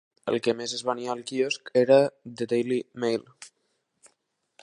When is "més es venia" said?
0.61-1.11